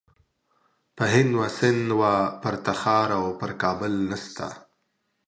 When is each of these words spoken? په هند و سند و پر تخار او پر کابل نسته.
په 0.97 1.03
هند 1.13 1.31
و 1.39 1.41
سند 1.57 1.87
و 1.99 2.01
پر 2.41 2.55
تخار 2.65 3.09
او 3.19 3.25
پر 3.39 3.51
کابل 3.61 3.93
نسته. 4.09 4.47